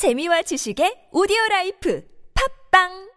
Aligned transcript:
재미와 0.00 0.40
지식의 0.48 1.12
오디오 1.12 1.36
라이프. 1.50 2.00
팝빵 2.32 3.09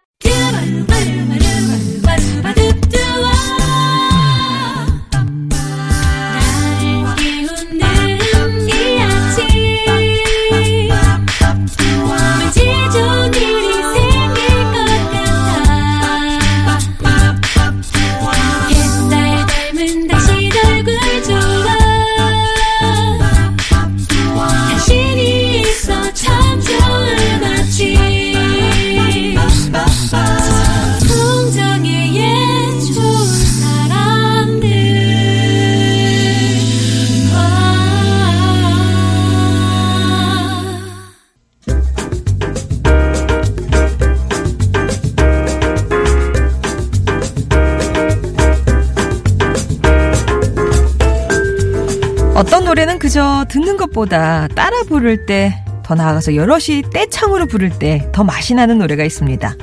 것보다 53.87 54.47
따라 54.55 54.83
부를 54.87 55.25
때 55.25 55.59
더 55.83 55.95
나아가서 55.95 56.35
여럿이 56.35 56.83
떼창으로 56.93 57.45
부를 57.45 57.69
때 57.69 58.07
더 58.13 58.23
맛이 58.23 58.53
나는 58.53 58.77
노래가 58.79 59.03
있습니다. 59.03 59.55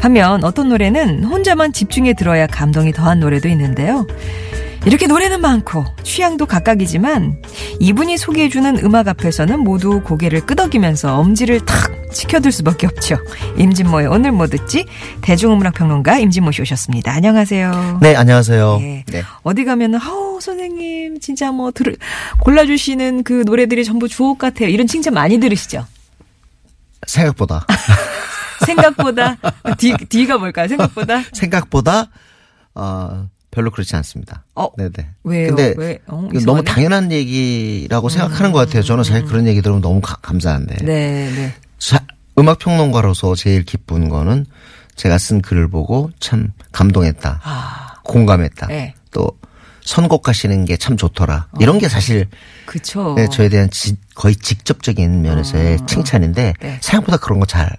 반면 0.00 0.44
어떤 0.44 0.68
노래는 0.68 1.24
혼자만 1.24 1.72
집중해 1.72 2.14
들어야 2.14 2.46
감동이 2.46 2.92
더한 2.92 3.18
노래도 3.18 3.48
있는데요. 3.48 4.06
이렇게 4.84 5.08
노래는 5.08 5.40
많고 5.40 5.84
취향도 6.04 6.46
각각이지만 6.46 7.42
이분이 7.80 8.16
소개해주는 8.18 8.84
음악 8.84 9.08
앞에서는 9.08 9.58
모두 9.58 10.00
고개를 10.02 10.46
끄덕이면서 10.46 11.18
엄지를 11.18 11.58
탁 11.66 11.90
치켜들 12.12 12.52
수밖에 12.52 12.86
없죠. 12.86 13.16
임진모의 13.58 14.06
오늘 14.06 14.30
뭐 14.30 14.46
듣지? 14.46 14.86
대중음악 15.22 15.74
평론가 15.74 16.18
임진모 16.18 16.52
씨 16.52 16.62
오셨습니다. 16.62 17.12
안녕하세요. 17.12 17.98
네, 18.00 18.14
안녕하세요. 18.14 18.78
네. 18.80 19.04
네. 19.10 19.22
어디 19.42 19.64
가면은 19.64 19.98
아우 20.00 20.38
선생님 20.40 20.95
진짜 21.20 21.50
뭐 21.52 21.70
들, 21.70 21.96
골라주시는 22.40 23.22
그 23.24 23.42
노래들이 23.46 23.84
전부 23.84 24.08
주옥 24.08 24.38
같아요. 24.38 24.68
이런 24.68 24.86
칭찬 24.86 25.14
많이 25.14 25.38
들으시죠? 25.38 25.86
생각보다. 27.06 27.66
생각보다 28.66 29.36
D, 29.78 29.94
D가 30.08 30.38
뭘까요? 30.38 30.68
생각보다 30.68 31.22
생각보다, 31.32 32.06
어, 32.74 33.28
별로 33.50 33.70
그렇지 33.70 33.94
않습니다. 33.96 34.44
어, 34.54 34.68
네네. 34.76 34.90
왜요? 35.24 35.48
근데 35.48 35.74
왜? 35.78 35.98
어. 36.08 36.28
너무 36.44 36.62
당연한 36.64 37.12
얘기라고 37.12 38.08
생각하는 38.08 38.52
것 38.52 38.58
같아요. 38.66 38.82
저는 38.82 39.04
사실 39.04 39.24
그런 39.24 39.46
얘기 39.46 39.62
들으면 39.62 39.80
너무 39.82 40.00
가- 40.00 40.16
감사한데. 40.16 40.84
네, 40.84 41.30
네. 41.34 41.54
자, 41.78 41.98
음악 42.38 42.58
평론가로서 42.58 43.34
제일 43.34 43.64
기쁜 43.64 44.08
거는 44.08 44.46
제가 44.94 45.16
쓴 45.18 45.40
글을 45.42 45.68
보고 45.68 46.10
참 46.20 46.52
감동했다. 46.72 47.40
아, 47.44 47.94
공감했다. 48.04 48.66
네. 48.66 48.94
또 49.10 49.30
선곡하시는 49.86 50.64
게 50.66 50.76
참 50.76 50.96
좋더라. 50.98 51.46
이런 51.60 51.78
게 51.78 51.88
사실 51.88 52.28
그쵸. 52.66 53.14
네, 53.16 53.28
저에 53.28 53.48
대한 53.48 53.70
지- 53.70 53.96
거의 54.14 54.36
직접적인 54.36 55.22
면에서의 55.22 55.78
칭찬인데 55.86 56.52
네. 56.60 56.78
생각보다 56.82 57.16
그런 57.16 57.40
거 57.40 57.46
잘 57.46 57.70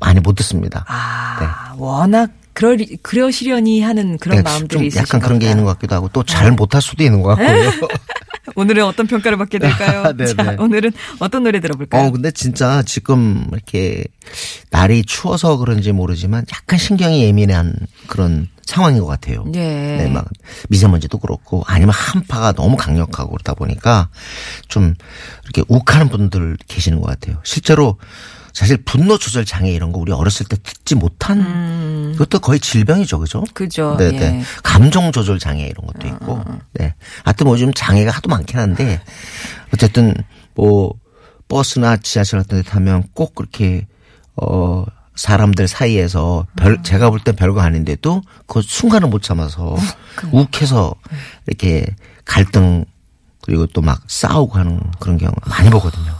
많이 0.00 0.18
못 0.20 0.34
듣습니다. 0.36 0.84
아, 0.88 1.74
워낙 1.76 2.30
그러, 2.60 2.76
그러시려니 3.02 3.80
하는 3.80 4.18
그런 4.18 4.36
네, 4.36 4.42
마음들이 4.42 4.68
좀 4.68 4.84
있으신가 4.84 5.08
약간 5.16 5.20
그런 5.20 5.38
게. 5.38 5.48
있는 5.48 5.64
것 5.64 5.70
같기도 5.74 5.94
하고 5.94 6.08
또 6.08 6.22
잘 6.22 6.52
못할 6.52 6.82
수도 6.82 7.02
있는 7.02 7.22
것 7.22 7.34
같고요. 7.36 7.88
오늘은 8.56 8.84
어떤 8.84 9.06
평가를 9.06 9.38
받게 9.38 9.58
될까요? 9.58 10.12
네, 10.16 10.26
자, 10.26 10.42
네. 10.42 10.56
오늘은 10.58 10.92
어떤 11.20 11.44
노래 11.44 11.60
들어볼까요? 11.60 12.06
어, 12.06 12.10
근데 12.10 12.30
진짜 12.30 12.82
지금 12.82 13.46
이렇게 13.52 14.04
날이 14.70 15.04
추워서 15.04 15.56
그런지 15.56 15.92
모르지만 15.92 16.44
약간 16.52 16.78
신경이 16.78 17.22
예민한 17.22 17.74
그런 18.08 18.48
상황인 18.66 19.00
것 19.00 19.06
같아요. 19.06 19.44
예. 19.54 19.58
네, 19.58 20.08
막 20.08 20.26
미세먼지도 20.68 21.18
그렇고 21.18 21.62
아니면 21.66 21.90
한파가 21.94 22.52
너무 22.52 22.76
강력하고 22.76 23.30
그러다 23.32 23.54
보니까 23.54 24.08
좀 24.68 24.94
이렇게 25.44 25.62
욱하는 25.68 26.08
분들 26.08 26.56
계시는 26.68 27.00
것 27.00 27.06
같아요. 27.08 27.38
실제로 27.44 27.96
사실 28.52 28.76
분노 28.84 29.16
조절 29.18 29.44
장애 29.44 29.70
이런 29.72 29.92
거 29.92 29.98
우리 29.98 30.12
어렸을 30.12 30.46
때 30.46 30.56
듣지 30.62 30.94
못한 30.94 32.12
그것도 32.12 32.40
거의 32.40 32.58
질병이죠, 32.60 33.18
그죠? 33.20 33.40
음. 33.40 33.44
그죠. 33.54 33.96
네, 33.98 34.06
예. 34.06 34.10
네. 34.18 34.42
감정 34.62 35.12
조절 35.12 35.38
장애 35.38 35.64
이런 35.66 35.86
것도 35.86 36.06
있고. 36.08 36.44
네. 36.74 36.94
하여튼 37.24 37.46
뭐 37.46 37.54
요즘 37.54 37.72
장애가 37.72 38.10
하도 38.10 38.28
많긴 38.28 38.58
한데 38.58 39.00
어쨌든 39.72 40.14
뭐 40.54 40.94
버스나 41.48 41.96
지하철 41.96 42.40
같은 42.40 42.62
데 42.62 42.68
타면 42.68 43.04
꼭 43.14 43.34
그렇게 43.34 43.86
어 44.36 44.84
사람들 45.16 45.68
사이에서 45.68 46.46
별 46.56 46.82
제가 46.82 47.10
볼 47.10 47.20
땐 47.20 47.36
별거 47.36 47.60
아닌데도 47.60 48.22
그 48.46 48.62
순간을 48.62 49.08
못 49.08 49.22
참아서 49.22 49.76
욱해서 50.32 50.94
이렇게 51.46 51.84
갈등 52.24 52.84
그리고 53.42 53.66
또 53.66 53.80
막 53.82 54.00
싸우고 54.06 54.58
하는 54.58 54.80
그런 54.98 55.18
경우 55.18 55.32
많이 55.46 55.68
보거든요. 55.70 56.14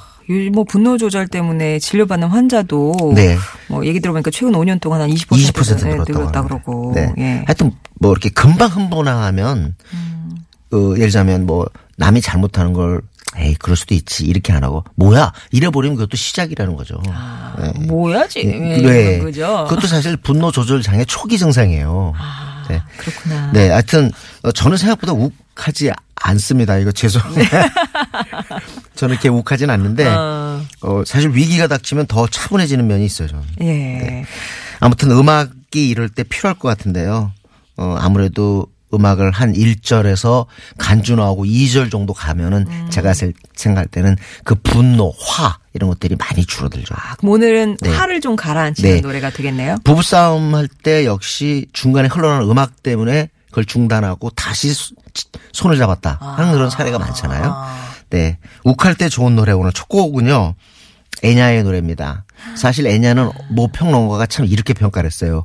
뭐 0.53 0.65
분노 0.65 0.97
조절 0.97 1.27
때문에 1.27 1.79
진료받는 1.79 2.29
환자도 2.29 3.13
네. 3.15 3.37
뭐 3.69 3.85
얘기 3.85 4.01
들어보니까 4.01 4.31
최근 4.31 4.53
5년 4.53 4.81
동안 4.81 5.01
한 5.01 5.11
20% 5.11 5.29
20% 5.29 5.83
네, 5.83 5.91
늘었다고 5.91 6.19
늘었다 6.19 6.39
하는데. 6.41 6.49
그러고. 6.49 6.93
네. 6.95 7.13
예. 7.19 7.43
하여튼 7.47 7.73
뭐 7.99 8.13
이렇게 8.13 8.29
금방 8.29 8.69
흥분하면 8.71 9.75
어, 10.73 10.77
예를 10.77 10.99
들자면 11.07 11.47
뭐 11.47 11.67
남이 11.97 12.21
잘못하는 12.21 12.73
걸 12.73 13.03
에이 13.37 13.55
그럴 13.55 13.77
수도 13.77 13.95
있지 13.95 14.25
이렇게 14.25 14.53
안 14.53 14.65
하고 14.65 14.83
뭐야 14.97 15.33
이래버리면 15.53 15.97
그것도 15.97 16.17
시작이라는 16.17 16.75
거죠. 16.75 17.01
네. 17.59 17.87
뭐야지? 17.87 18.41
왜 18.45 18.81
네. 18.83 19.15
이런 19.15 19.25
거죠? 19.27 19.67
그것도 19.69 19.87
사실 19.87 20.17
분노 20.17 20.51
조절 20.51 20.83
장애 20.83 21.05
초기 21.05 21.39
증상이에요. 21.39 22.15
아, 22.17 22.50
네. 22.71 22.83
그렇구나. 22.97 23.53
네, 23.53 23.69
하여튼 23.71 24.11
어, 24.43 24.53
저는 24.53 24.77
생각보다 24.77 25.13
욱하지 25.13 25.91
않습니다. 26.17 26.77
이거 26.79 26.93
죄송해요. 26.93 27.45
저는 28.95 29.15
이렇게 29.15 29.29
욱하진 29.29 29.71
않는데 29.71 30.07
어, 30.07 30.63
어, 30.83 31.03
사실 31.07 31.31
위기가 31.31 31.67
닥치면 31.67 32.07
더 32.07 32.27
차분해지는 32.27 32.87
면이 32.87 33.05
있어요. 33.05 33.29
저는. 33.29 33.45
예. 33.63 34.25
아무튼 34.81 35.11
음악이 35.11 35.89
이럴 35.89 36.09
때 36.09 36.23
필요할 36.23 36.59
것 36.59 36.69
같은데요. 36.69 37.33
어, 37.77 37.97
아무래도 37.99 38.67
음악을 38.93 39.31
한 39.31 39.53
1절에서 39.53 40.47
간주나하고 40.79 41.45
2절 41.45 41.91
정도 41.91 42.13
가면은 42.13 42.67
음. 42.69 42.87
제가 42.91 43.15
세- 43.15 43.33
생각할 43.55 43.87
때는 43.87 44.17
그 44.45 44.55
분노, 44.57 45.13
화 45.19 45.59
이런 45.75 45.89
것들이 45.91 46.17
많이 46.17 46.45
줄어들죠. 46.45 46.95
아, 46.97 47.15
그럼 47.17 47.33
오늘은 47.35 47.77
네. 47.81 47.91
화를 47.91 48.21
좀 48.21 48.35
가라앉히는 48.37 48.91
네. 48.97 49.01
노래가 49.01 49.31
되겠네요. 49.31 49.77
부부싸움 49.85 50.55
할 50.55 50.69
때 50.83 51.05
역시 51.07 51.67
중간에 51.73 52.09
흘러나오는 52.09 52.49
음악 52.51 52.83
때문에 52.83 53.29
그걸 53.51 53.65
중단하고 53.65 54.31
다시 54.31 54.73
수- 54.75 54.95
손을 55.53 55.77
잡았다 55.77 56.19
하는 56.21 56.53
그런 56.53 56.71
사례가 56.71 56.99
많잖아요. 56.99 57.55
네. 58.11 58.39
욱할 58.65 58.95
때 58.95 59.09
좋은 59.09 59.37
노래 59.37 59.53
오늘 59.53 59.73
첫 59.73 59.89
곡은요. 59.89 60.55
애냐의 61.23 61.63
노래입니다. 61.65 62.25
사실 62.57 62.87
애냐는 62.87 63.31
모 63.51 63.69
평론가가 63.69 64.27
참 64.27 64.47
이렇게 64.47 64.73
평가를 64.73 65.07
했어요. 65.09 65.45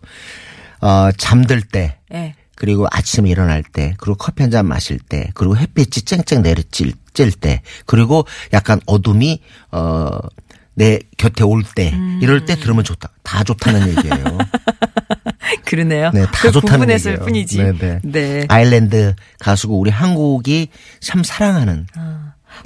어, 0.82 1.10
잠들 1.18 1.62
때 1.62 1.98
예. 2.14 2.36
그리고 2.56 2.88
아침에 2.92 3.30
일어날 3.30 3.64
때, 3.64 3.94
그리고 3.98 4.16
커피 4.18 4.44
한 4.44 4.52
잔 4.52 4.66
마실 4.66 5.00
때, 5.00 5.30
그리고 5.34 5.58
햇빛이 5.58 6.04
쨍쨍 6.06 6.42
내리칠 6.42 6.94
때, 7.40 7.62
그리고 7.86 8.26
약간 8.54 8.80
어둠이 8.86 9.42
어 9.72 10.20
내 10.78 11.00
곁에 11.18 11.46
올 11.46 11.64
때, 11.64 11.94
이럴 12.22 12.44
때 12.44 12.58
들으면 12.58 12.84
좋다. 12.84 13.10
다 13.24 13.46
좋다는 13.46 13.88
얘기예요. 13.96 14.38
그러네요. 15.64 16.12
네, 16.14 16.26
다그 16.26 16.52
좋다는 16.52 16.90
얘기예요. 16.92 17.20
뿐이지. 17.20 17.58
네, 17.64 17.72
네. 17.78 18.00
네. 18.04 18.46
아일랜드 18.50 19.16
가수고 19.40 19.80
우리 19.80 19.90
한국이 19.90 20.68
참 21.00 21.24
사랑하는 21.24 21.88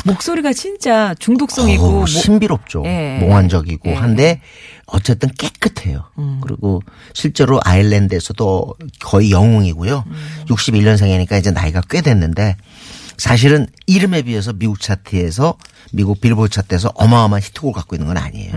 목소리가 0.06 0.54
진짜 0.54 1.14
중독성이고 1.20 1.92
뭐- 1.92 2.06
신비롭죠. 2.06 2.84
예. 2.86 3.18
몽환적이고 3.22 3.90
예. 3.90 3.94
한데 3.96 4.42
어쨌든 4.86 5.30
깨끗해요. 5.38 6.06
음. 6.18 6.40
그리고 6.42 6.82
실제로 7.14 7.60
아일랜드에서도 7.64 8.76
거의 9.02 9.32
영웅이고요. 9.32 10.04
음. 10.08 10.44
61년생이니까 10.48 11.38
이제 11.40 11.52
나이가 11.52 11.82
꽤 11.90 12.02
됐는데 12.02 12.56
사실은 13.18 13.68
이름에 13.86 14.22
비해서 14.22 14.54
미국 14.54 14.80
차트에서 14.80 15.58
미국 15.92 16.22
빌보드 16.22 16.54
차트에서 16.54 16.92
어마어마한 16.96 17.42
히트곡을 17.42 17.74
갖고 17.74 17.96
있는 17.96 18.08
건 18.08 18.18
아니에요. 18.18 18.54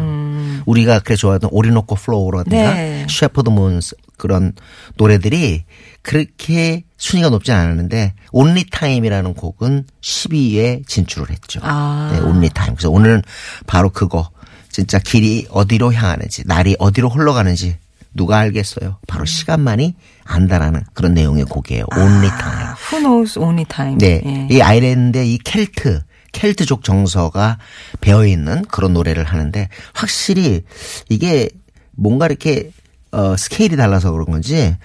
우리가 0.67 1.01
그래 1.01 1.17
좋아하던 1.17 1.51
Orinoco 1.53 1.95
Flow라든가 1.97 2.71
음. 2.71 2.75
네. 2.75 3.07
Shepherd 3.09 3.51
Moons 3.51 3.97
그런 4.17 4.53
노래들이 4.97 5.65
그렇게 6.03 6.85
순위가 6.97 7.31
높지 7.31 7.53
않았는데 7.53 8.15
Only 8.31 8.65
Time이라는 8.71 9.35
곡은 9.35 9.87
10위에 10.01 10.87
진출을 10.87 11.31
했죠. 11.31 11.61
아. 11.63 12.11
네, 12.13 12.21
Only 12.21 12.49
Time. 12.49 12.75
그래서 12.75 12.91
오늘은 12.91 13.23
바로 13.67 13.91
그거 13.91 14.31
진짜 14.71 14.99
길이 14.99 15.47
어디로 15.51 15.93
향하는지, 15.93 16.45
날이 16.47 16.77
어디로 16.79 17.11
흘러가는지 17.11 17.77
누가 18.15 18.39
알겠어요. 18.39 18.99
바로 19.07 19.25
시간만이 19.25 19.95
안다라는 20.25 20.83
그런 20.95 21.15
내용의 21.15 21.45
곡이에요. 21.45 21.85
Only 21.97 22.29
Time. 22.29 22.75
Who 22.91 23.03
knows 23.03 23.39
only 23.39 23.65
time. 23.67 23.99
네. 23.99 24.23
예. 24.25 24.49
이 24.51 24.63
아일랜드의 24.63 25.35
이 25.35 25.39
켈트, 25.39 26.03
켈트족 26.33 26.85
정서가 26.85 27.59
배어 28.01 28.27
있는 28.27 28.65
그런 28.65 28.93
노래를 28.95 29.25
하는데 29.25 29.69
확실히 29.93 30.63
이게 31.09 31.49
뭔가 31.93 32.27
이렇게 32.27 32.71
어 33.11 33.37
스케일이 33.37 33.77
달라서 33.77 34.11
그런 34.13 34.27
건지 34.27 34.77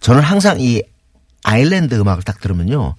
저는 0.00 0.22
항상 0.22 0.58
이 0.60 0.82
아일랜드 1.44 1.94
음악을 1.94 2.22
딱 2.22 2.40
들으면요. 2.40 2.94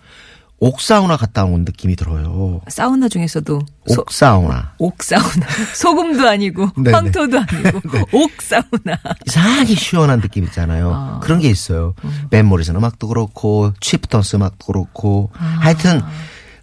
옥사우나 0.61 1.15
갔다 1.15 1.45
온 1.45 1.63
느낌이 1.63 1.95
들어요. 1.95 2.59
사우나 2.67 3.07
중에서도 3.07 3.61
소, 3.87 4.01
옥사우나. 4.01 4.73
옥사우나. 4.77 5.47
소금도 5.73 6.27
아니고 6.27 6.69
네네. 6.75 6.91
황토도 6.95 7.39
아니고 7.39 7.79
옥사우나. 8.11 8.99
이상하게 9.25 9.75
시원한 9.75 10.19
느낌 10.19 10.43
있잖아요. 10.45 10.91
아. 10.93 11.19
그런 11.23 11.39
게 11.39 11.49
있어요. 11.49 11.93
음. 12.03 12.27
밴 12.29 12.45
모리슨 12.45 12.75
음악도 12.75 13.07
그렇고 13.07 13.71
치프턴스 13.79 14.35
음악도 14.35 14.67
그렇고 14.67 15.31
아. 15.37 15.59
하여튼 15.61 16.01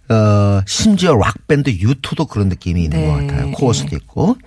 어 0.09 0.61
심지어 0.65 1.15
락 1.15 1.47
밴드 1.47 1.69
U2도 1.69 2.25
그런 2.25 2.49
느낌이 2.49 2.83
있는 2.83 2.99
네. 2.99 3.07
것 3.07 3.13
같아요. 3.13 3.51
코어스도 3.51 3.95
있고. 3.97 4.37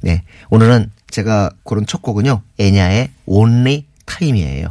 네. 0.00 0.22
오늘은 0.50 0.90
제가 1.10 1.50
고른 1.62 1.86
첫 1.86 2.02
곡은요. 2.02 2.42
애냐의 2.58 3.10
Only 3.26 3.84
Time이에요. 4.06 4.68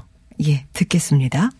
예, 0.47 0.65
듣겠습니다. 0.73 1.51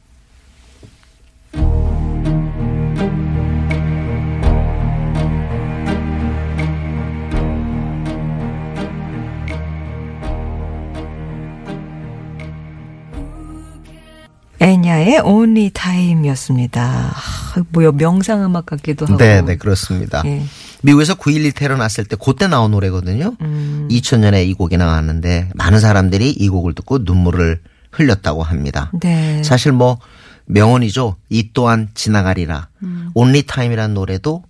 애냐의 14.60 15.20
Only 15.20 15.72
Time이었습니다. 15.72 16.82
아, 16.82 17.64
뭐요 17.70 17.92
명상 17.94 18.44
음악 18.44 18.66
같기도 18.66 19.06
하고. 19.06 19.18
네, 19.18 19.42
네, 19.42 19.56
그렇습니다. 19.56 20.22
예. 20.26 20.44
미국에서 20.82 21.16
9.11 21.16 21.56
테러 21.56 21.78
났을 21.78 22.06
때 22.06 22.16
그때 22.16 22.48
나온 22.48 22.72
노래거든요. 22.72 23.36
음. 23.42 23.88
2000년에 23.90 24.46
이 24.48 24.54
곡이 24.54 24.78
나왔는데 24.78 25.50
많은 25.56 25.80
사람들이 25.80 26.30
이 26.32 26.50
곡을 26.50 26.74
듣고 26.76 27.00
눈물을 27.00 27.62
흘렸다고 27.92 28.44
합니다. 28.44 28.92
네. 29.02 29.44
사실 29.44 29.72
뭐 29.72 30.00
명언이죠. 30.46 31.16
이 31.30 31.52
또한 31.54 31.90
지나가리라. 31.94 32.70
음. 32.84 33.12
Only 33.14 33.44
Time이라는 33.44 33.94
노래도 33.94 34.44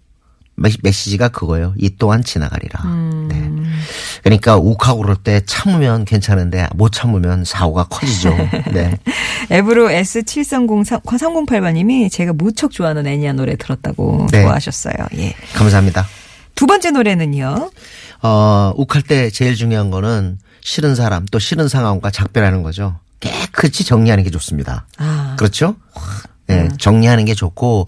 메- 0.60 0.70
메시지가 0.84 1.30
그거예요. 1.30 1.74
이 1.78 1.90
또한 1.98 2.24
지나가리라. 2.24 2.82
음. 2.86 3.28
네. 3.30 3.50
그러니까 4.24 4.58
욱하고 4.58 5.02
그럴 5.02 5.16
때 5.16 5.42
참으면 5.46 6.06
괜찮은데 6.06 6.68
못 6.76 6.92
참으면 6.92 7.44
사고가 7.46 7.86
커지죠. 7.86 8.36
네. 8.74 8.98
앱으로 9.52 9.88
S730308번님이 9.90 12.12
제가 12.12 12.34
무척 12.34 12.72
좋아하는 12.72 13.08
애니아 13.08 13.34
노래 13.34 13.56
들었다고 13.56 14.28
네. 14.32 14.42
좋아하셨어요. 14.44 14.94
예. 15.18 15.34
감사합니다. 15.54 16.06
두 16.56 16.68
번째 16.68 16.92
노래는요. 16.92 17.72
어, 18.22 18.74
욱할 18.76 19.02
때 19.02 19.30
제일 19.30 19.56
중요한 19.56 19.92
거는 19.92 20.40
싫은 20.62 20.96
사람 20.96 21.26
또 21.32 21.40
싫은 21.40 21.68
상황과 21.70 22.12
작별하는 22.12 22.64
거죠. 22.64 23.00
깨끗이 23.22 23.84
정리하는 23.86 24.24
게 24.24 24.30
좋습니다. 24.30 24.86
아. 24.98 25.36
그렇죠? 25.38 25.76
네, 26.48 26.68
정리하는 26.80 27.26
게 27.26 27.34
좋고 27.36 27.88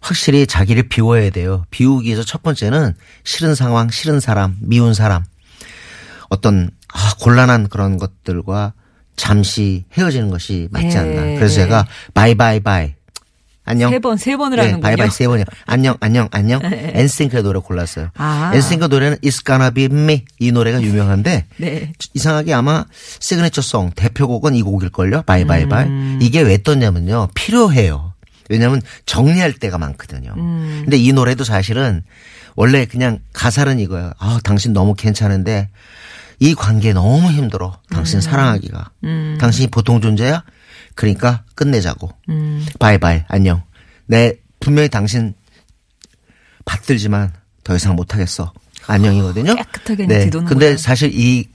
확실히 0.00 0.46
자기를 0.46 0.84
비워야 0.88 1.30
돼요. 1.30 1.64
비우기 1.70 2.06
위해서 2.06 2.24
첫 2.24 2.42
번째는 2.42 2.94
싫은 3.24 3.54
상황, 3.54 3.90
싫은 3.90 4.20
사람, 4.20 4.56
미운 4.60 4.94
사람 4.94 5.24
어떤 6.28 6.70
아, 6.92 7.14
곤란한 7.20 7.68
그런 7.68 7.98
것들과 7.98 8.72
잠시 9.16 9.84
헤어지는 9.96 10.30
것이 10.30 10.68
맞지 10.70 10.96
예. 10.96 10.96
않나. 10.96 11.22
그래서 11.36 11.54
제가 11.56 11.86
Bye 12.14 12.60
Bye 12.60 12.77
Bye 12.77 12.94
안녕. 13.64 13.90
세 13.90 13.98
번, 13.98 14.16
세 14.16 14.36
번을 14.36 14.56
네, 14.56 14.62
하는군요. 14.62 14.82
Bye 14.82 14.96
bye 14.96 15.10
세 15.10 15.28
번이요. 15.28 15.44
안녕, 15.66 15.96
안녕, 16.00 16.28
안녕. 16.32 16.60
엔싱크의 16.62 17.42
노래 17.42 17.60
골랐어요. 17.60 18.08
아. 18.16 18.50
엔싱크 18.54 18.86
노래는 18.86 19.18
It's 19.18 19.44
Gonna 19.44 19.70
Be 19.72 19.84
Me 19.84 20.24
이 20.40 20.50
노래가 20.50 20.82
유명한데 20.82 21.46
네. 21.58 21.92
이상하게 22.14 22.52
아마 22.54 22.84
signature 23.20 23.70
song 23.70 23.92
대표곡은 23.94 24.56
이 24.56 24.62
곡일걸요. 24.62 25.22
Bye 25.22 25.41
Bye 25.41 25.60
Bye. 25.60 25.86
음. 25.86 26.18
이게 26.20 26.40
왜 26.40 26.60
떴냐면요. 26.62 27.28
필요해요. 27.34 28.09
왜냐하면 28.50 28.82
정리할 29.06 29.54
때가 29.54 29.78
많거든요. 29.78 30.34
음. 30.36 30.80
근데 30.82 30.96
이 30.96 31.12
노래도 31.12 31.44
사실은 31.44 32.02
원래 32.56 32.84
그냥 32.84 33.20
가사는 33.32 33.78
이거예요. 33.78 34.12
아, 34.18 34.40
당신 34.42 34.72
너무 34.72 34.94
괜찮은데 34.94 35.70
이 36.40 36.54
관계 36.54 36.92
너무 36.92 37.30
힘들어. 37.30 37.80
당신 37.90 38.18
음. 38.18 38.20
사랑하기가. 38.20 38.90
당신이 39.38 39.68
보통 39.68 40.00
존재야? 40.00 40.42
그러니까 40.94 41.44
끝내자고. 41.54 42.10
음. 42.28 42.66
Bye 42.78 42.97
bye. 42.97 43.22
안녕. 43.28 43.62
내 44.06 44.34
분명히 44.58 44.88
당신 44.88 45.34
받들지만 46.64 47.32
더 47.62 47.76
이상 47.76 47.94
못하겠어. 47.94 48.52
안녕이거든요. 48.86 49.54
깨끗하게 49.54 50.06
네. 50.06 50.30
근데 50.30 50.76
사실 50.76 51.10
이 51.14 51.46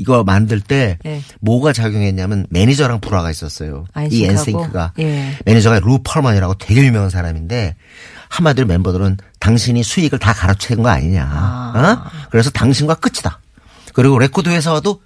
이거 0.00 0.22
만들 0.22 0.60
때 0.60 0.96
네. 1.04 1.20
뭐가 1.40 1.72
작용했냐면 1.72 2.46
매니저랑 2.50 3.00
불화가 3.00 3.30
있었어요. 3.32 3.84
이 4.10 4.26
엔싱크하고? 4.28 4.30
엔싱크가 4.30 4.92
예. 5.00 5.36
매니저가 5.44 5.80
루 5.80 5.98
펄먼이라고 6.04 6.54
되게 6.54 6.84
유명한 6.84 7.10
사람인데 7.10 7.74
한마디로 8.28 8.66
멤버들은 8.68 9.16
당신이 9.40 9.82
수익을 9.82 10.20
다 10.20 10.32
가로챈 10.32 10.82
거 10.82 10.88
아니냐. 10.88 11.24
어? 11.24 12.10
그래서 12.30 12.50
당신과 12.50 12.94
끝이다. 12.96 13.40
그리고 13.92 14.18
레코드 14.20 14.48
회사와도 14.50 15.02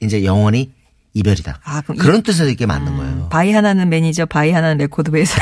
이제 0.00 0.24
영원히 0.24 0.70
이별이다. 1.12 1.58
아, 1.62 1.80
그럼 1.82 1.96
이- 1.96 1.98
그런 1.98 2.22
뜻에서 2.22 2.46
이렇게 2.46 2.64
만든 2.64 2.96
거예요. 2.96 3.28
bye 3.30 3.52
하나는 3.52 3.90
매니저, 3.90 4.24
bye 4.26 4.52
하나는 4.52 4.78
레코드 4.78 5.10
회사. 5.14 5.36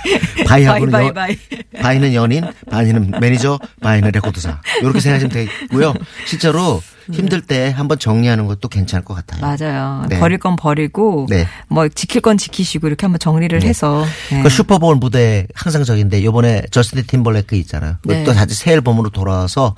bye하고는 0.46 0.90
bye, 0.92 1.06
여- 1.08 1.12
bye, 1.12 1.36
bye는 1.82 2.14
연인, 2.14 2.44
bye는 2.70 3.10
매니저, 3.20 3.58
bye는 3.82 4.10
레코드사. 4.12 4.62
이렇게 4.80 5.00
생각하시면 5.00 5.48
되고요. 5.68 5.92
실제로 6.24 6.80
힘들 7.12 7.40
때 7.40 7.70
한번 7.70 7.98
정리하는 7.98 8.46
것도 8.46 8.68
괜찮을 8.68 9.04
것 9.04 9.14
같아요. 9.14 9.40
맞아요. 9.40 10.04
네. 10.08 10.18
버릴 10.18 10.38
건 10.38 10.56
버리고, 10.56 11.26
네. 11.28 11.46
뭐 11.68 11.88
지킬 11.88 12.20
건 12.20 12.38
지키시고 12.38 12.86
이렇게 12.86 13.06
한번 13.06 13.18
정리를 13.18 13.62
해서. 13.62 14.04
네. 14.30 14.42
그 14.42 14.48
슈퍼볼 14.48 14.96
무대 14.96 15.46
환상적인데 15.54 16.24
요번에 16.24 16.62
저스틴 16.70 17.04
팀버레이크 17.06 17.56
있잖아요. 17.56 17.96
네. 18.04 18.24
또 18.24 18.32
다시 18.32 18.54
새 18.54 18.72
앨범으로 18.72 19.10
돌아와서 19.10 19.74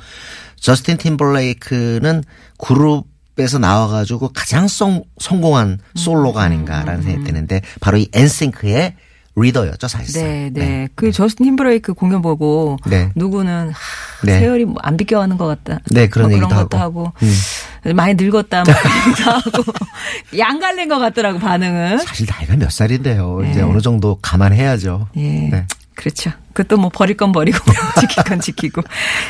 저스틴 0.56 0.98
팀벌레이크는 0.98 2.24
그룹 2.58 3.10
에서 3.38 3.58
나와가지고 3.58 4.32
가장 4.34 4.68
성, 4.68 5.02
성공한 5.18 5.78
솔로가 5.94 6.42
아닌가라는 6.42 7.02
생각이 7.02 7.24
드는데 7.24 7.62
바로 7.80 7.96
이 7.96 8.06
엔싱크의 8.12 8.96
리더였죠 9.36 9.88
사실상. 9.88 10.22
네, 10.24 10.50
네. 10.52 10.88
그 10.94 11.12
저스틴 11.12 11.44
팀브레이크 11.46 11.94
공연 11.94 12.20
보고 12.20 12.76
네. 12.86 13.10
누구는 13.14 13.70
하, 13.70 14.26
네. 14.26 14.40
세월이 14.40 14.64
뭐 14.66 14.76
안 14.82 14.96
비껴가는 14.96 15.36
것 15.38 15.46
같다. 15.46 15.80
네, 15.90 16.08
그런 16.08 16.28
뭐 16.30 16.36
얘기도 16.36 16.48
것도 16.54 16.76
하고. 16.78 17.12
음. 17.22 17.32
하고 17.84 17.94
많이 17.94 18.14
늙었다 18.14 18.64
뭐 18.64 18.74
얘기도 18.74 19.30
하고 19.30 19.72
양갈래인 20.36 20.88
것 20.88 20.98
같더라고 20.98 21.38
반응은. 21.38 21.98
사실 21.98 22.26
나이가 22.28 22.56
몇 22.56 22.70
살인데요. 22.70 23.40
이제 23.44 23.60
네. 23.60 23.62
어느 23.62 23.80
정도 23.80 24.18
감안해야죠. 24.20 25.08
예. 25.16 25.20
네. 25.50 25.66
그렇죠. 25.94 26.30
그것도 26.54 26.78
뭐 26.80 26.90
버릴 26.92 27.16
건 27.16 27.30
버리고 27.32 27.58
지킬 28.00 28.22
건 28.24 28.40
지키고. 28.40 28.82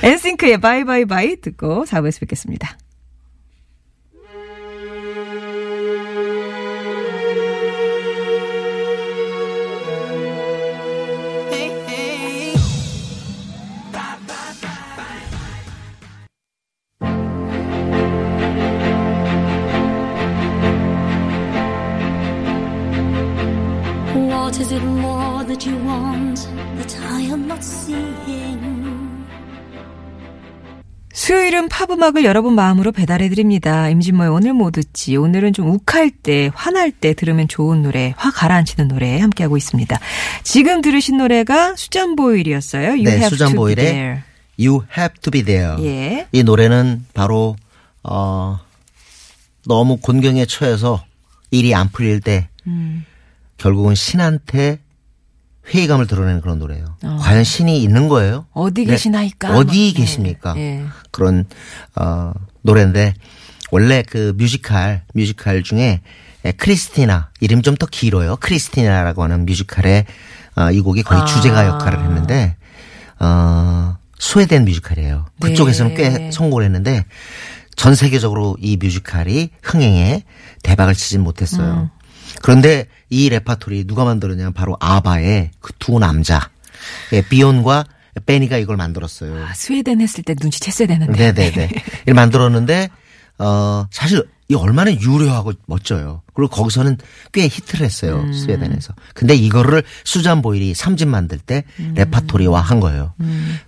엔싱크의 0.03 0.61
바이바이바이 0.61 1.41
듣고 1.41 1.85
4부에서 1.85 2.21
뵙겠습니다. 2.21 2.77
Is 24.61 24.75
it 24.75 24.85
more 24.85 25.45
that 25.47 25.67
you 25.67 25.77
want 25.87 26.47
that 26.77 26.97
I 27.03 27.23
am 27.23 27.45
not 27.47 27.61
seeing? 27.63 28.61
수요일은 31.13 31.69
팝음악을 31.69 32.25
여러분 32.25 32.55
마음으로 32.55 32.93
배달해드립니다. 32.93 33.89
임진모의 33.89 34.31
오늘 34.31 34.53
뭐 34.53 34.71
듣지. 34.71 35.17
오늘은 35.17 35.53
좀 35.53 35.69
욱할 35.69 36.11
때, 36.11 36.51
화날 36.55 36.91
때 36.93 37.15
들으면 37.15 37.49
좋은 37.49 37.83
노래, 37.83 38.15
화 38.17 38.31
가라앉히는 38.31 38.89
노래 38.89 39.19
함께하고 39.19 39.57
있습니다. 39.57 39.99
지금 40.43 40.81
들으신 40.83 41.19
노래가 41.19 41.75
수잔 41.77 42.17
보일이었어요. 42.17 42.91
You 42.91 43.05
네, 43.05 43.17
have 43.17 43.31
수잔 43.31 43.49
to 43.49 43.53
be 43.53 43.57
보일의 43.57 43.85
there. 43.85 44.23
You 44.59 44.83
Have 44.97 45.21
to 45.23 45.31
Be 45.31 45.43
There. 45.43 45.83
예. 45.85 46.27
이 46.33 46.43
노래는 46.43 47.07
바로 47.15 47.57
어 48.03 48.59
너무 49.67 49.97
곤경에 49.97 50.45
처해서 50.47 51.05
일이 51.51 51.75
안 51.75 51.89
풀릴 51.91 52.21
때 52.21 52.49
음. 52.67 53.05
결국은 53.61 53.95
신한테 53.95 54.81
회의감을 55.73 56.07
드러내는 56.07 56.41
그런 56.41 56.59
노래예요. 56.59 56.97
어. 57.05 57.19
과연 57.21 57.45
신이 57.45 57.83
있는 57.83 58.09
거예요? 58.09 58.47
어디 58.53 58.85
네. 58.87 58.93
계시나이까? 58.93 59.57
어디 59.57 59.67
막, 59.67 59.77
예. 59.77 59.93
계십니까? 59.93 60.55
예. 60.57 60.85
그런 61.11 61.45
어 61.95 62.33
노래인데 62.63 63.15
원래 63.71 64.03
그 64.03 64.33
뮤지컬 64.37 65.03
뮤지컬 65.15 65.63
중에 65.63 66.01
에, 66.45 66.53
크리스티나 66.53 67.31
이름 67.41 67.61
좀 67.63 67.77
더 67.77 67.87
길어요. 67.87 68.37
크리스티나라고 68.41 69.23
하는 69.23 69.45
뮤지컬에 69.45 70.07
어, 70.57 70.71
이 70.73 70.81
곡이 70.81 71.03
거의 71.03 71.21
아. 71.21 71.25
주제가 71.27 71.67
역할을 71.67 72.03
했는데 72.03 72.57
어 73.21 73.97
스웨덴 74.19 74.65
뮤지컬이에요. 74.65 75.27
그쪽에서는 75.41 75.95
네. 75.95 76.03
꽤 76.19 76.31
성공을 76.31 76.65
했는데 76.65 77.05
전 77.77 77.95
세계적으로 77.95 78.57
이 78.59 78.79
뮤지컬이 78.79 79.51
흥행에 79.63 80.25
대박을 80.63 80.95
치진 80.95 81.21
못했어요. 81.23 81.91
그런데 82.43 82.87
이 83.09 83.29
레파토리 83.29 83.87
누가 83.87 84.05
만들었냐면 84.05 84.53
바로 84.53 84.77
아바의 84.81 85.51
그 85.61 85.73
두 85.79 85.99
남자 85.99 86.51
예, 87.13 87.23
비욘과 87.23 87.85
베니가 88.27 88.57
이걸 88.59 88.77
만들었어요. 88.77 89.45
아, 89.47 89.55
스웨덴 89.55 90.01
했을 90.01 90.23
때 90.25 90.35
눈치챘어야 90.35 90.89
되는데. 90.89 91.33
네네네. 91.33 91.71
이걸 92.03 92.15
만들었는데, 92.15 92.89
어, 93.39 93.87
사실 93.91 94.25
이 94.51 94.55
얼마나 94.57 94.93
유려하고 94.93 95.53
멋져요. 95.67 96.23
그리고 96.35 96.51
거기서는 96.51 96.99
꽤 97.33 97.45
히트를 97.45 97.87
했어요. 97.87 98.17
음. 98.17 98.33
스웨덴에서. 98.33 98.95
근데 99.15 99.37
이거를 99.37 99.85
수잔 100.05 100.43
보일이 100.43 100.73
3집 100.73 101.07
만들 101.07 101.39
때 101.39 101.63
레파토리화 101.95 102.61
한 102.61 102.81
거예요. 102.81 103.15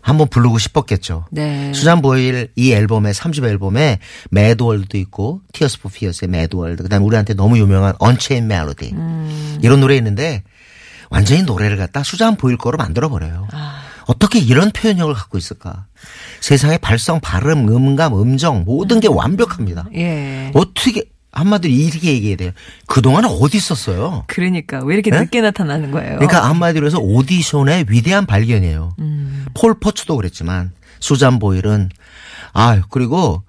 한번 0.01 0.27
부르고 0.27 0.59
싶었겠죠. 0.59 1.27
음. 1.31 1.35
네. 1.35 1.73
수잔 1.73 2.03
보일 2.03 2.51
이 2.57 2.73
앨범에 2.73 3.12
3집 3.12 3.45
앨범에 3.45 4.01
Mad 4.31 4.51
World도 4.51 4.99
있고 4.99 5.43
Tears 5.52 5.81
for 5.81 5.88
Fears의 5.88 6.28
Mad 6.28 6.49
World 6.49 6.83
그다음에 6.83 7.05
우리한테 7.05 7.35
너무 7.35 7.59
유명한 7.59 7.95
Unchained 8.00 8.49
Melody 8.49 8.90
음. 8.93 9.61
이런 9.62 9.81
노래 9.81 9.97
있는데 9.97 10.43
완전히 11.11 11.45
노래를 11.45 11.77
갖다 11.77 12.03
수잔 12.03 12.37
보일 12.37 12.57
거로 12.57 12.77
만들어 12.77 13.09
버려요. 13.09 13.47
아. 13.53 13.82
어떻게 14.06 14.38
이런 14.38 14.71
표현력을 14.71 15.12
갖고 15.14 15.38
있을까? 15.38 15.87
세상의 16.40 16.78
발성, 16.78 17.21
발음, 17.21 17.68
음감, 17.68 18.14
음정 18.14 18.64
모든 18.64 19.00
게 19.00 19.09
완벽합니다. 19.09 19.87
예. 19.94 20.50
어떻게 20.54 21.04
한마디로 21.32 21.73
이렇게 21.73 22.12
얘기해야 22.12 22.37
돼요. 22.37 22.50
그동안 22.87 23.25
어디 23.25 23.56
있었어요? 23.56 24.25
그러니까 24.26 24.85
왜 24.85 24.94
이렇게 24.94 25.11
네? 25.11 25.21
늦게 25.21 25.40
나타나는 25.40 25.90
거예요? 25.90 26.16
그러니까 26.16 26.49
한마디로 26.49 26.87
해서 26.87 26.99
오디션의 26.99 27.87
위대한 27.88 28.26
발견이에요. 28.26 28.97
음. 28.99 29.47
폴 29.54 29.78
퍼츠도 29.78 30.16
그랬지만 30.16 30.73
수잔 31.00 31.38
보일은 31.38 31.88
아 32.52 32.82
그리고 32.90 33.42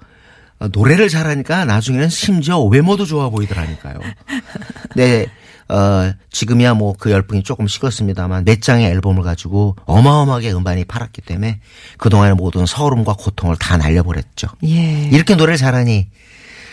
어, 0.59 0.67
노래를 0.71 1.09
잘하니까 1.09 1.65
나중에는 1.65 2.07
심지어 2.09 2.63
외모도 2.63 3.05
좋아 3.05 3.29
보이더라니까요. 3.29 3.99
네. 4.95 5.27
어, 5.73 6.13
지금이야 6.31 6.75
뭐 6.75 6.93
그 6.99 7.11
열풍이 7.11 7.43
조금 7.43 7.67
식었습니다만 7.67 8.45
몇 8.45 8.61
장의 8.61 8.89
앨범을 8.91 9.23
가지고 9.23 9.75
어마어마하게 9.85 10.53
음반이 10.53 10.85
팔았기 10.85 11.21
때문에 11.21 11.59
그동안의 11.97 12.35
모든 12.35 12.65
서름과 12.65 13.13
고통을 13.13 13.55
다 13.57 13.77
날려버렸죠. 13.77 14.47
예. 14.65 15.09
이렇게 15.11 15.35
노래를 15.35 15.57
잘하니 15.57 16.07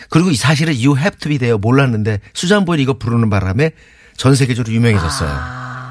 그리고 0.09 0.29
이 0.29 0.35
사실은 0.35 0.73
You 0.73 0.97
Have 0.97 1.17
to 1.19 1.29
Be 1.29 1.37
There 1.39 1.57
몰랐는데 1.57 2.19
수잔 2.33 2.65
보일 2.65 2.79
이거 2.79 2.93
부르는 2.97 3.29
바람에 3.29 3.71
전 4.17 4.35
세계적으로 4.35 4.73
유명해졌어요. 4.73 5.29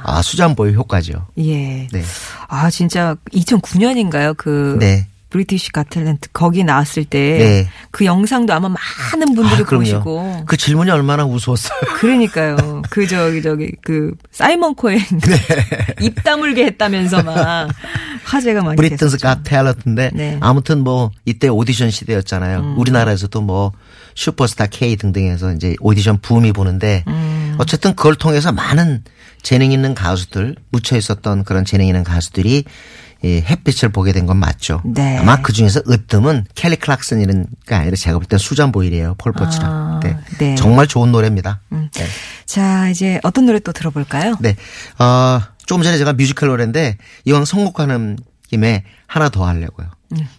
아, 0.03 0.21
수잔 0.23 0.55
보일 0.55 0.75
효과죠. 0.75 1.27
예. 1.39 1.89
네. 1.89 2.03
아, 2.49 2.71
진짜 2.71 3.17
2009년인가요? 3.33 4.37
그 4.37 4.77
네. 4.79 5.07
British 5.31 5.73
Got 5.73 5.92
Talent 5.92 6.31
거기 6.33 6.65
나왔을 6.65 7.05
때 7.05 7.39
네. 7.39 7.69
그 7.91 8.05
영상도 8.05 8.53
아마 8.53 8.69
많은 8.69 9.35
분들이 9.35 9.63
아. 9.63 9.65
보시고 9.65 10.45
그 10.45 10.57
질문이 10.57 10.91
얼마나 10.91 11.25
우스웠어요. 11.25 11.79
그러니까요. 11.99 12.83
그 12.91 13.07
저기 13.07 13.41
저기 13.41 13.73
그 13.83 14.13
사이먼 14.33 14.75
코웰 14.75 14.99
네. 14.99 15.37
입 16.07 16.23
다물게 16.23 16.65
했다면서 16.67 17.23
막 17.23 17.69
화제가 18.25 18.63
많이 18.63 18.77
Britain's 18.77 19.19
됐었죠. 19.19 19.27
Got 19.27 19.43
Talent인데 19.43 20.11
네. 20.13 20.39
아무튼 20.41 20.83
뭐 20.83 21.11
이때 21.25 21.49
오디션 21.49 21.91
시대였잖아요. 21.91 22.61
음. 22.61 22.79
우리나라에서도 22.79 23.41
뭐 23.41 23.73
슈퍼스타 24.17 24.67
K 24.67 24.97
등등해서 24.97 25.53
이제 25.53 25.77
오디션 25.81 26.19
붐이 26.21 26.53
부는데 26.53 27.05
음. 27.07 27.57
어쨌든 27.59 27.95
그걸 27.95 28.17
통해서 28.17 28.51
많은 28.53 29.05
재능 29.43 29.73
있는 29.73 29.95
가수들 29.95 30.57
묻혀 30.71 30.97
있었던 30.97 31.45
그런 31.45 31.65
재능 31.65 31.87
있는 31.87 32.05
가수들이 32.05 32.65
이 33.23 33.43
햇빛을 33.47 33.91
보게 33.91 34.13
된 34.13 34.27
건 34.27 34.37
맞죠. 34.39 34.81
네. 34.85 35.19
아마 35.19 35.41
그 35.43 35.53
중에서 35.53 35.83
으뜸은 35.89 36.47
켈리 36.55 36.77
클락슨 36.77 37.21
이런 37.21 37.47
게 37.67 37.75
아니라 37.75 37.97
제가 37.97 38.19
볼 38.19 38.27
땐 38.27 38.39
수잔 38.39 38.73
보일이에요. 38.73 39.15
폴 39.19 39.33
포츠랑. 39.33 39.71
아, 39.71 40.01
네. 40.03 40.17
네. 40.39 40.55
정말 40.55 40.87
좋은 40.87 41.13
노래입니다. 41.13 41.61
네. 41.71 41.89
자, 42.47 42.89
이제 42.89 43.21
어떤 43.23 43.47
노래 43.47 43.59
또 43.61 43.73
들어볼까요? 43.73 44.37
네. 44.41 44.57
어, 44.99 45.41
조금 45.67 45.83
전에 45.83 45.99
제가 45.99 46.13
뮤지컬 46.15 46.49
노래인데 46.49 46.97
이왕 47.25 47.45
선곡하는 47.45 48.19
김에 48.49 48.85
하나 49.07 49.29
더 49.29 49.47
하려고요. 49.47 49.89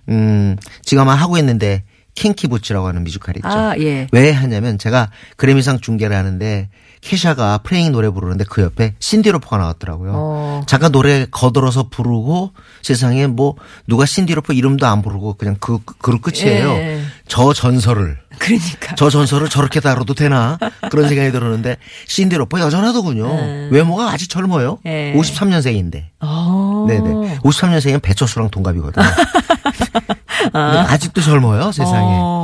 음, 0.10 0.58
지금 0.84 1.04
아마 1.04 1.14
하고 1.16 1.38
있는데 1.38 1.84
킹키 2.16 2.48
부츠라고 2.48 2.88
하는 2.88 3.04
뮤지컬이 3.04 3.38
있죠. 3.38 3.48
아, 3.48 3.76
예. 3.80 4.08
왜 4.12 4.32
하냐면 4.32 4.78
제가 4.78 5.10
그래미상 5.38 5.80
중계를 5.80 6.16
하는데 6.16 6.70
케샤가 7.02 7.58
프레잉 7.60 7.92
노래 7.92 8.10
부르는데 8.10 8.46
그 8.48 8.62
옆에 8.62 8.94
신디로퍼가 9.00 9.58
나왔더라고요. 9.58 10.12
어. 10.16 10.62
잠깐 10.68 10.92
노래 10.92 11.26
거들어서 11.30 11.90
부르고 11.90 12.52
세상에 12.84 13.28
뭐 13.28 13.56
누가 13.88 14.06
신디로퍼 14.06 14.54
이름도 14.54 14.86
안 14.86 15.02
부르고 15.02 15.34
그냥 15.34 15.58
그 15.60 15.80
그룹 16.00 16.22
끝이에요. 16.22 16.70
예. 16.70 17.02
저 17.28 17.54
전설을 17.54 18.20
그러니까. 18.38 18.96
저 18.96 19.10
전설을 19.10 19.50
저렇게 19.50 19.80
다뤄도 19.80 20.14
되나 20.14 20.58
그런 20.90 21.08
생각이 21.10 21.32
들었는데 21.32 21.78
신디로퍼 22.08 22.60
여전하더군요. 22.60 23.70
외모가 23.72 24.12
아직 24.12 24.30
젊어요. 24.30 24.78
네. 24.84 25.14
53년생인데. 25.16 26.06
어. 26.22 26.86
네네. 26.88 27.40
53년생이면 27.40 28.02
배철수랑 28.02 28.50
동갑이거든요. 28.52 29.06
근데 30.52 30.78
아직도 30.80 31.22
젊어요 31.22 31.72
세상에. 31.72 32.18
어. 32.20 32.41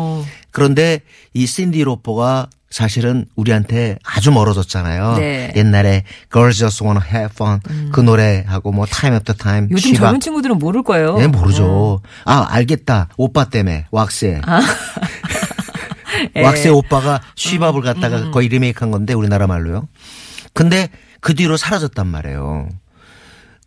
그런데 0.57 1.01
이 1.35 1.45
신디 1.45 1.83
로퍼가 1.83 2.49
사실은 2.71 3.27
우리한테 3.35 3.99
아주 4.03 4.31
멀어졌잖아요. 4.31 5.17
네. 5.17 5.51
음. 5.53 5.57
옛날에 5.57 6.03
Girls 6.33 6.57
Just 6.57 6.83
Wanna 6.83 7.05
Have 7.07 7.29
Fun 7.31 7.59
그 7.91 8.01
노래하고 8.01 8.71
뭐 8.71 8.87
Time 8.87 9.13
After 9.17 9.37
Time. 9.37 9.67
요즘 9.69 9.91
쉬바. 9.91 10.05
젊은 10.07 10.19
친구들은 10.19 10.57
모를 10.57 10.81
거예요. 10.81 11.15
네, 11.19 11.27
모르죠. 11.27 12.01
아, 12.25 12.47
알겠다. 12.49 13.09
오빠 13.17 13.45
때문에. 13.45 13.85
왁스에. 13.91 14.41
아. 14.47 14.61
예. 16.35 16.39
음, 16.39 16.45
왁스의 16.45 16.73
오빠가 16.73 17.21
쉬밥을 17.35 17.83
갖다가 17.83 18.31
거의 18.31 18.47
리메이크한 18.47 18.89
건데 18.89 19.13
우리나라 19.13 19.45
말로요. 19.45 19.87
근데 20.53 20.89
그 21.21 21.35
뒤로 21.35 21.55
사라졌단 21.55 22.07
말이에요. 22.07 22.67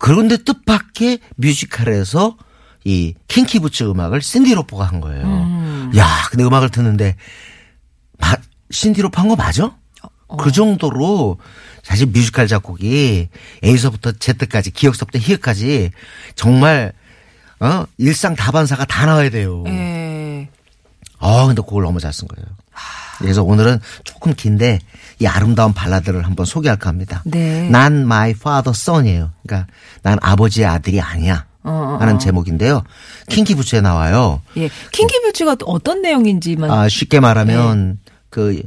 그런데 0.00 0.38
뜻밖의 0.38 1.20
뮤지컬에서 1.36 2.36
이 2.84 3.14
킹키부츠 3.28 3.84
음악을 3.84 4.22
신디 4.22 4.54
로퍼가 4.54 4.84
한 4.84 5.00
거예요. 5.00 5.24
야, 5.96 6.06
근데 6.30 6.44
음악을 6.44 6.70
듣는데 6.70 7.16
마, 8.18 8.36
신디로퍼 8.70 9.20
한거 9.20 9.36
맞아? 9.36 9.76
어. 10.28 10.36
그 10.36 10.52
정도로 10.52 11.38
사실 11.82 12.06
뮤지컬 12.06 12.46
작곡이 12.46 13.28
A서부터 13.64 14.12
Z까지 14.12 14.70
기역서부터 14.70 15.18
히읗까지 15.18 15.90
정말 16.34 16.92
어 17.58 17.84
일상 17.98 18.34
다반사가 18.36 18.84
다 18.84 19.06
나와야 19.06 19.30
돼요. 19.30 19.64
예. 19.66 20.48
아, 21.18 21.46
근데 21.46 21.60
그걸 21.62 21.82
너무 21.82 22.00
잘 22.00 22.12
쓴 22.12 22.28
거예요. 22.28 22.46
그래서 23.18 23.42
오늘은 23.42 23.80
조금 24.04 24.32
긴데 24.34 24.78
이 25.18 25.26
아름다운 25.26 25.74
발라드를 25.74 26.24
한번 26.24 26.46
소개할까 26.46 26.88
합니다. 26.88 27.22
네. 27.26 27.68
난 27.68 28.00
my 28.02 28.30
father 28.30 28.72
son이에요. 28.74 29.30
그러니까 29.46 29.70
난 30.02 30.18
아버지의 30.22 30.66
아들이 30.66 31.02
아니야. 31.02 31.44
어, 31.62 31.96
하는 32.00 32.18
제목인데요. 32.18 32.82
킹키 33.28 33.54
부츠에 33.54 33.80
나와요. 33.80 34.40
예. 34.56 34.70
킹키뷰츠가 34.92 35.56
어떤 35.66 36.00
내용인지만 36.02 36.70
아, 36.70 36.88
쉽게 36.88 37.20
말하면 37.20 37.98
그 38.30 38.62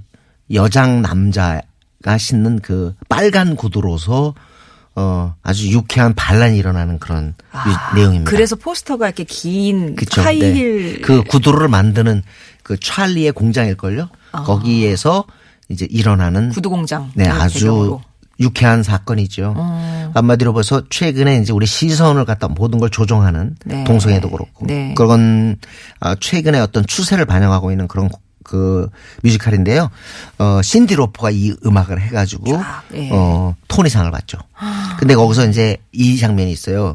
여장 0.54 1.02
남자가 1.02 2.18
신는 2.18 2.60
그 2.60 2.94
빨간 3.10 3.56
구두로서 3.56 4.34
어 4.96 5.34
아주 5.42 5.72
유쾌한 5.72 6.14
반란이 6.14 6.56
일어나는 6.56 7.00
그런 7.00 7.34
유- 7.56 7.96
내용입니다. 7.96 8.30
그래서 8.30 8.56
포스터가 8.56 9.08
이렇게 9.08 9.24
긴 9.24 9.96
그쵸. 9.96 10.22
하이힐 10.22 10.94
네. 10.98 11.02
그 11.02 11.24
구두를 11.24 11.68
만드는 11.68 12.22
그 12.62 12.80
찰리의 12.80 13.32
공장일 13.32 13.76
걸요? 13.76 14.10
거기에서 14.32 15.24
이제 15.70 15.88
일어나는 15.90 16.50
구두 16.50 16.70
공장. 16.70 17.10
네, 17.16 17.24
네, 17.24 17.30
아주 17.30 17.60
배경으로. 17.66 18.02
유쾌한 18.40 18.84
사건이죠. 18.84 19.54
어. 19.58 19.93
한마디로 20.14 20.54
봐서 20.54 20.84
최근에 20.90 21.38
이제 21.38 21.54
우리 21.54 21.66
시선을 21.66 22.26
갖다 22.26 22.48
모든 22.48 22.80
걸 22.80 22.90
조종하는 22.90 23.56
네. 23.66 23.84
동성애도 23.84 24.30
그렇고 24.30 24.66
네. 24.66 24.94
그건 24.96 25.58
아, 26.00 26.16
최근에 26.20 26.60
어떤 26.60 26.86
추세를 26.86 27.26
반영하고 27.26 27.72
있는 27.72 27.88
그런 27.88 28.10
그 28.44 28.90
뮤지컬인데요. 29.24 29.90
어 30.38 30.62
신디 30.62 30.96
로퍼가 30.96 31.32
이 31.32 31.56
음악을 31.66 32.02
해가지고 32.02 32.58
쫙, 32.58 32.84
예. 32.94 33.10
어 33.12 33.56
토니상을 33.70 34.12
받죠. 34.12 34.38
근데 35.00 35.16
거기서 35.16 35.48
이제 35.48 35.78
이 35.94 36.18
장면이 36.18 36.52
있어요. 36.52 36.94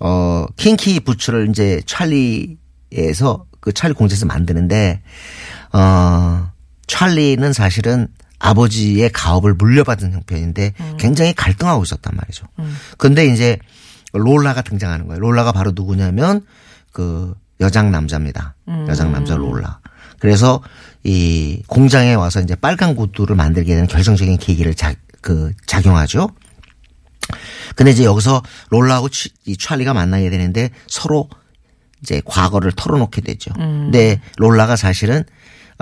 어 0.00 0.46
킹키 0.56 1.00
부츠를 1.00 1.48
이제 1.48 1.80
찰리에서 1.86 3.46
그 3.60 3.72
찰리 3.72 3.94
공장에서 3.94 4.26
만드는데 4.26 5.00
어 5.72 6.50
찰리는 6.86 7.52
사실은 7.52 8.08
아버지의 8.38 9.10
가업을 9.10 9.54
물려받은 9.54 10.12
형편인데 10.12 10.74
굉장히 10.98 11.32
갈등하고 11.34 11.82
있었단 11.82 12.14
말이죠. 12.16 12.46
근데 12.98 13.26
이제 13.26 13.58
롤라가 14.12 14.62
등장하는 14.62 15.06
거예요. 15.06 15.20
롤라가 15.20 15.52
바로 15.52 15.72
누구냐면 15.74 16.44
그 16.92 17.34
여장 17.60 17.90
남자입니다. 17.90 18.54
여장 18.88 19.12
남자 19.12 19.34
롤라. 19.36 19.80
그래서 20.18 20.62
이 21.02 21.62
공장에 21.66 22.14
와서 22.14 22.40
이제 22.40 22.54
빨간 22.54 22.94
구두를 22.96 23.36
만들게 23.36 23.74
되는 23.74 23.86
결정적인 23.86 24.38
계기를 24.38 24.74
자, 24.74 24.94
그 25.20 25.52
작용하죠. 25.66 26.30
근데 27.76 27.90
이제 27.90 28.04
여기서 28.04 28.42
롤라하고 28.70 29.08
취, 29.08 29.30
이 29.46 29.56
찰리가 29.56 29.94
만나게 29.94 30.30
되는데 30.30 30.70
서로 30.86 31.28
이제 32.02 32.20
과거를 32.24 32.72
털어놓게 32.72 33.22
되죠. 33.22 33.52
근데 33.54 34.20
롤라가 34.36 34.76
사실은 34.76 35.24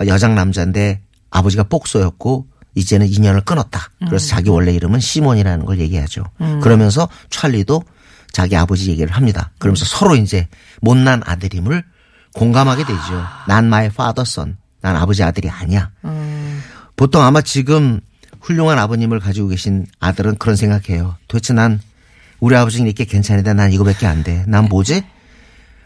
여장 0.07 0.35
남자인데 0.35 1.01
아버지가 1.33 1.65
복소였고 1.65 2.47
이제는 2.75 3.09
인연을 3.09 3.41
끊었다. 3.41 3.91
그래서 4.07 4.29
자기 4.29 4.49
원래 4.51 4.73
이름은 4.73 5.01
시몬이라는 5.01 5.67
걸 5.67 5.81
얘기하죠. 5.81 6.25
그러면서 6.63 7.09
찰리도 7.31 7.83
자기 8.33 8.57
아버지 8.57 8.91
얘기를 8.91 9.11
합니다. 9.11 9.51
그러면서 9.59 9.85
서로 9.85 10.15
이제 10.15 10.49
못난 10.81 11.23
아들임을 11.27 11.83
공감하게 12.35 12.85
되죠. 12.85 13.25
난 13.49 13.67
my 13.67 13.87
father 13.87 14.23
son. 14.23 14.57
난 14.81 14.97
아버지 14.97 15.23
아들이 15.23 15.51
아니야. 15.51 15.91
보통 16.97 17.23
아마 17.23 17.41
지금 17.43 18.01
훌륭한 18.41 18.79
아버님을 18.79 19.21
가지고 19.21 19.49
계신 19.49 19.87
아들은 20.01 20.37
그런 20.37 20.57
생각해요. 20.57 21.17
도대체 21.29 21.53
난 21.53 21.81
우리 22.41 22.57
아버지는 22.57 22.87
이렇게 22.87 23.05
괜찮은데 23.05 23.53
난 23.53 23.71
이거밖에 23.73 24.07
안 24.07 24.25
돼. 24.25 24.45
난 24.49 24.65
뭐지? 24.65 25.05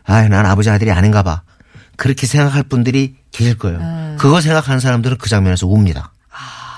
아, 0.05 0.29
난 0.29 0.47
아버지 0.47 0.71
아들이 0.71 0.93
아닌가 0.93 1.23
봐. 1.23 1.43
그렇게 1.97 2.27
생각할 2.27 2.63
분들이 2.65 3.15
계실 3.33 3.57
거예요. 3.59 3.79
그거 4.19 4.41
생각하는 4.41 4.81
사람들은 4.81 5.19
그 5.19 5.29
장면에서 5.29 5.67
웁니다. 5.67 6.13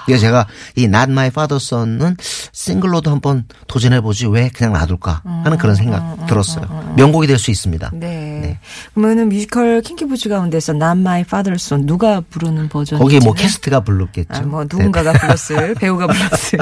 그래서 0.07 0.23
제가 0.23 0.47
이 0.75 0.85
Not 0.85 1.11
My 1.11 1.27
Father 1.27 1.57
Son은 1.57 2.17
싱글로도 2.53 3.11
한번 3.11 3.45
도전해보지 3.67 4.27
왜 4.29 4.49
그냥 4.49 4.73
놔둘까 4.73 5.21
하는 5.45 5.59
그런 5.59 5.75
생각 5.75 6.25
들었어요. 6.27 6.95
명곡이 6.97 7.27
될 7.27 7.39
수 7.39 7.51
있습니다. 7.51 7.91
네. 7.93 8.59
그러면은 8.95 9.29
뮤지컬 9.29 9.83
킹키부츠 9.83 10.31
가운데서 10.31 10.73
Not 10.73 11.01
My 11.01 11.25
Father's 11.25 11.57
Son 11.57 11.85
누가 11.85 12.23
부르는 12.23 12.71
버전이 12.71 12.99
거기에 13.03 13.19
뭐 13.19 13.35
캐스트가 13.35 13.81
불렀겠죠. 13.81 14.29
아, 14.31 14.41
뭐 14.41 14.63
네. 14.65 14.69
누군가가 14.75 15.13
불렀을 15.21 15.75
배우가 15.75 16.07
불렀을 16.07 16.59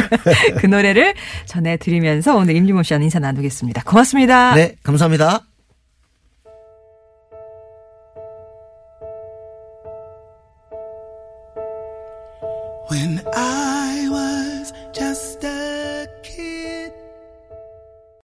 그 0.58 0.66
노래를 0.66 1.12
전해드리면서 1.44 2.34
오늘 2.34 2.56
임진모 2.56 2.82
씨와 2.82 2.98
인사 3.00 3.18
나누겠습니다. 3.18 3.82
고맙습니다. 3.84 4.54
네, 4.54 4.74
감사합니다. 4.82 5.42